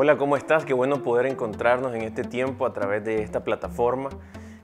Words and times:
Hola, 0.00 0.16
¿cómo 0.16 0.36
estás? 0.36 0.64
Qué 0.64 0.74
bueno 0.74 1.02
poder 1.02 1.26
encontrarnos 1.26 1.92
en 1.92 2.02
este 2.02 2.22
tiempo 2.22 2.64
a 2.66 2.72
través 2.72 3.04
de 3.04 3.20
esta 3.20 3.42
plataforma, 3.42 4.10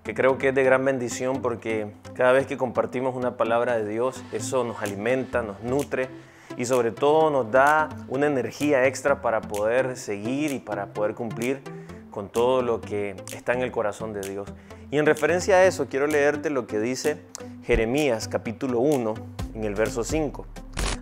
que 0.04 0.14
creo 0.14 0.38
que 0.38 0.50
es 0.50 0.54
de 0.54 0.62
gran 0.62 0.84
bendición 0.84 1.42
porque 1.42 1.90
cada 2.14 2.30
vez 2.30 2.46
que 2.46 2.56
compartimos 2.56 3.16
una 3.16 3.36
palabra 3.36 3.76
de 3.76 3.84
Dios, 3.84 4.22
eso 4.30 4.62
nos 4.62 4.80
alimenta, 4.80 5.42
nos 5.42 5.60
nutre 5.64 6.08
y 6.56 6.66
sobre 6.66 6.92
todo 6.92 7.30
nos 7.30 7.50
da 7.50 7.88
una 8.06 8.28
energía 8.28 8.86
extra 8.86 9.22
para 9.22 9.40
poder 9.40 9.96
seguir 9.96 10.52
y 10.52 10.60
para 10.60 10.94
poder 10.94 11.16
cumplir 11.16 11.62
con 12.12 12.28
todo 12.28 12.62
lo 12.62 12.80
que 12.80 13.16
está 13.34 13.54
en 13.54 13.62
el 13.62 13.72
corazón 13.72 14.12
de 14.12 14.20
Dios. 14.20 14.48
Y 14.92 14.98
en 14.98 15.04
referencia 15.04 15.56
a 15.56 15.64
eso, 15.64 15.88
quiero 15.88 16.06
leerte 16.06 16.48
lo 16.48 16.68
que 16.68 16.78
dice 16.78 17.20
Jeremías 17.64 18.28
capítulo 18.28 18.78
1 18.78 19.14
en 19.56 19.64
el 19.64 19.74
verso 19.74 20.04
5. 20.04 20.46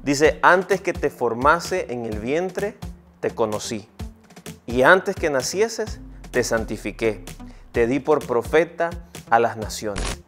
Dice, 0.03 0.39
antes 0.40 0.80
que 0.80 0.94
te 0.94 1.11
formase 1.11 1.93
en 1.93 2.07
el 2.07 2.18
vientre, 2.18 2.76
te 3.21 3.30
conocí 3.32 3.92
y 4.72 4.85
antes 4.85 5.14
que 5.14 5.29
nacieses, 5.29 6.00
te 6.31 6.43
santifiqué, 6.43 7.22
te 7.72 7.86
di 7.86 8.00
por 8.00 8.26
profeta 8.26 8.89
a 9.29 9.39
las 9.39 9.58
naciones. 9.58 10.22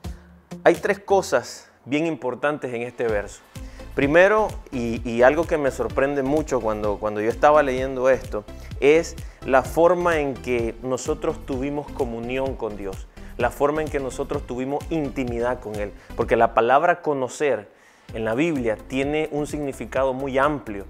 Hay 0.64 0.74
tres 0.74 0.98
cosas 0.98 1.70
bien 1.86 2.06
importantes 2.06 2.74
en 2.74 2.82
este 2.82 3.04
verso. 3.04 3.40
Primero, 3.94 4.48
y, 4.70 5.22
algo 5.22 5.46
que 5.46 5.56
me 5.56 5.70
sorprende 5.70 6.22
mucho 6.22 6.60
cuando, 6.60 6.98
cuando 6.98 7.22
yo 7.22 7.30
estaba 7.30 7.62
leyendo 7.62 8.10
esto, 8.10 8.44
es 8.80 9.16
la 9.46 9.62
forma 9.62 10.18
en 10.18 10.34
que 10.34 10.74
nosotros 10.82 11.46
tuvimos 11.46 11.90
comunión 11.92 12.54
con 12.54 12.76
Dios, 12.76 13.06
la 13.38 13.50
forma 13.50 13.80
en 13.80 13.88
que 13.88 13.98
nosotros 13.98 14.46
tuvimos 14.46 14.84
intimidad 14.90 15.58
con 15.60 15.76
Él. 15.76 15.94
Porque 16.16 16.36
la 16.36 16.52
palabra 16.52 17.00
conocer 17.00 17.70
en 18.12 18.26
la 18.26 18.34
Biblia 18.34 18.76
tiene 18.76 19.30
un 19.32 19.46
significado 19.46 20.12
muy 20.12 20.36
amplio 20.36 20.84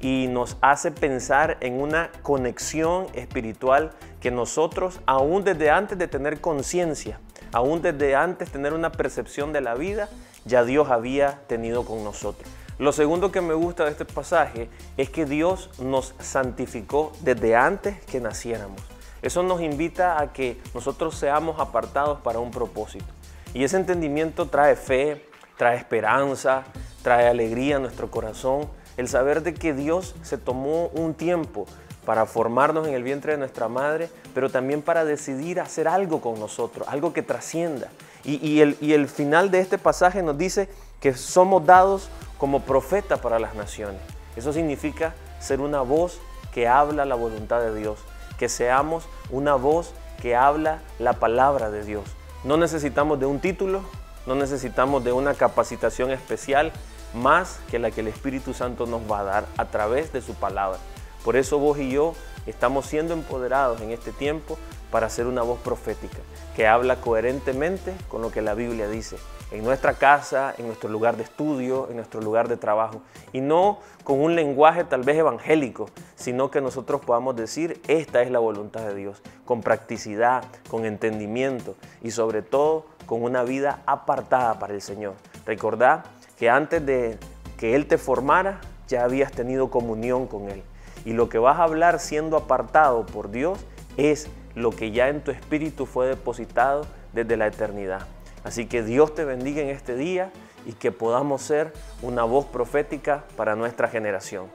y 0.00 0.28
nos 0.28 0.56
hace 0.60 0.90
pensar 0.90 1.58
en 1.60 1.80
una 1.80 2.10
conexión 2.22 3.06
espiritual 3.14 3.92
que 4.20 4.30
nosotros, 4.30 5.00
aún 5.06 5.44
desde 5.44 5.70
antes 5.70 5.98
de 5.98 6.08
tener 6.08 6.40
conciencia, 6.40 7.20
aún 7.52 7.82
desde 7.82 8.16
antes 8.16 8.48
de 8.48 8.52
tener 8.52 8.72
una 8.72 8.92
percepción 8.92 9.52
de 9.52 9.60
la 9.60 9.74
vida, 9.74 10.08
ya 10.44 10.64
Dios 10.64 10.90
había 10.90 11.40
tenido 11.46 11.84
con 11.84 12.02
nosotros. 12.02 12.48
Lo 12.78 12.92
segundo 12.92 13.30
que 13.30 13.42
me 13.42 13.52
gusta 13.52 13.84
de 13.84 13.90
este 13.90 14.06
pasaje 14.06 14.70
es 14.96 15.10
que 15.10 15.26
Dios 15.26 15.68
nos 15.78 16.14
santificó 16.18 17.12
desde 17.20 17.54
antes 17.54 18.02
que 18.06 18.20
naciéramos. 18.20 18.80
Eso 19.20 19.42
nos 19.42 19.60
invita 19.60 20.18
a 20.18 20.32
que 20.32 20.58
nosotros 20.72 21.14
seamos 21.14 21.60
apartados 21.60 22.20
para 22.20 22.38
un 22.38 22.50
propósito. 22.50 23.04
Y 23.52 23.64
ese 23.64 23.76
entendimiento 23.76 24.46
trae 24.46 24.76
fe, 24.76 25.26
trae 25.58 25.76
esperanza, 25.76 26.64
trae 27.02 27.28
alegría 27.28 27.76
a 27.76 27.80
nuestro 27.80 28.10
corazón 28.10 28.70
el 29.00 29.08
saber 29.08 29.42
de 29.42 29.54
que 29.54 29.72
Dios 29.72 30.14
se 30.22 30.36
tomó 30.36 30.88
un 30.88 31.14
tiempo 31.14 31.66
para 32.04 32.26
formarnos 32.26 32.86
en 32.86 32.92
el 32.92 33.02
vientre 33.02 33.32
de 33.32 33.38
nuestra 33.38 33.66
madre, 33.66 34.10
pero 34.34 34.50
también 34.50 34.82
para 34.82 35.06
decidir 35.06 35.58
hacer 35.58 35.88
algo 35.88 36.20
con 36.20 36.38
nosotros, 36.38 36.86
algo 36.86 37.14
que 37.14 37.22
trascienda. 37.22 37.88
Y, 38.24 38.60
el, 38.60 38.76
el 38.82 39.08
final 39.08 39.50
de 39.50 39.60
este 39.60 39.78
pasaje 39.78 40.22
nos 40.22 40.36
dice 40.36 40.68
que 41.00 41.14
somos 41.14 41.64
dados 41.64 42.10
como 42.36 42.60
profeta 42.60 43.16
para 43.16 43.38
las 43.38 43.54
naciones. 43.54 44.02
Eso 44.36 44.52
significa 44.52 45.14
ser 45.40 45.62
una 45.62 45.80
voz 45.80 46.20
que 46.52 46.68
habla 46.68 47.06
la 47.06 47.14
voluntad 47.14 47.62
de 47.62 47.74
Dios, 47.74 48.00
que 48.38 48.50
seamos 48.50 49.04
una 49.30 49.54
voz 49.54 49.94
que 50.20 50.36
habla 50.36 50.80
la 50.98 51.14
palabra 51.14 51.70
de 51.70 51.84
Dios. 51.86 52.04
No 52.44 52.58
necesitamos 52.58 53.18
de 53.18 53.24
un 53.24 53.40
título, 53.40 53.80
no 54.26 54.34
necesitamos 54.34 55.02
de 55.02 55.12
una 55.12 55.32
capacitación 55.32 56.10
especial, 56.10 56.70
más 57.14 57.60
que 57.70 57.78
la 57.78 57.90
que 57.90 58.00
el 58.00 58.08
Espíritu 58.08 58.54
Santo 58.54 58.86
nos 58.86 59.02
va 59.10 59.20
a 59.20 59.24
dar 59.24 59.46
a 59.56 59.66
través 59.66 60.12
de 60.12 60.22
su 60.22 60.34
palabra. 60.34 60.78
Por 61.24 61.36
eso 61.36 61.58
vos 61.58 61.78
y 61.78 61.90
yo 61.90 62.14
estamos 62.46 62.86
siendo 62.86 63.14
empoderados 63.14 63.80
en 63.80 63.90
este 63.90 64.12
tiempo 64.12 64.58
para 64.90 65.08
ser 65.08 65.26
una 65.26 65.42
voz 65.42 65.60
profética 65.60 66.18
que 66.56 66.66
habla 66.66 66.96
coherentemente 66.96 67.94
con 68.08 68.22
lo 68.22 68.30
que 68.30 68.42
la 68.42 68.54
Biblia 68.54 68.88
dice, 68.88 69.16
en 69.50 69.64
nuestra 69.64 69.94
casa, 69.94 70.54
en 70.58 70.66
nuestro 70.66 70.88
lugar 70.88 71.16
de 71.16 71.24
estudio, 71.24 71.88
en 71.90 71.96
nuestro 71.96 72.20
lugar 72.20 72.48
de 72.48 72.56
trabajo, 72.56 73.02
y 73.32 73.40
no 73.40 73.78
con 74.04 74.20
un 74.20 74.34
lenguaje 74.34 74.84
tal 74.84 75.02
vez 75.02 75.16
evangélico, 75.16 75.88
sino 76.16 76.50
que 76.50 76.60
nosotros 76.60 77.00
podamos 77.04 77.36
decir, 77.36 77.80
esta 77.88 78.22
es 78.22 78.30
la 78.30 78.38
voluntad 78.38 78.82
de 78.82 78.94
Dios, 78.94 79.22
con 79.44 79.60
practicidad, 79.60 80.44
con 80.68 80.84
entendimiento 80.84 81.76
y 82.02 82.10
sobre 82.10 82.42
todo 82.42 82.86
con 83.06 83.22
una 83.22 83.42
vida 83.42 83.82
apartada 83.86 84.58
para 84.58 84.74
el 84.74 84.82
Señor. 84.82 85.14
Recordad 85.46 86.04
que 86.40 86.48
antes 86.48 86.84
de 86.86 87.18
que 87.58 87.76
Él 87.76 87.86
te 87.86 87.98
formara, 87.98 88.62
ya 88.88 89.04
habías 89.04 89.30
tenido 89.30 89.70
comunión 89.70 90.26
con 90.26 90.48
Él. 90.48 90.62
Y 91.04 91.12
lo 91.12 91.28
que 91.28 91.38
vas 91.38 91.58
a 91.58 91.64
hablar 91.64 92.00
siendo 92.00 92.38
apartado 92.38 93.04
por 93.04 93.30
Dios 93.30 93.58
es 93.98 94.26
lo 94.54 94.70
que 94.70 94.90
ya 94.90 95.08
en 95.08 95.22
tu 95.22 95.32
espíritu 95.32 95.84
fue 95.84 96.06
depositado 96.06 96.86
desde 97.12 97.36
la 97.36 97.46
eternidad. 97.46 98.06
Así 98.42 98.64
que 98.64 98.82
Dios 98.82 99.14
te 99.14 99.26
bendiga 99.26 99.60
en 99.60 99.68
este 99.68 99.94
día 99.96 100.32
y 100.64 100.72
que 100.72 100.92
podamos 100.92 101.42
ser 101.42 101.74
una 102.00 102.24
voz 102.24 102.46
profética 102.46 103.24
para 103.36 103.54
nuestra 103.54 103.88
generación. 103.88 104.46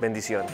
Bendiciones. 0.00 0.52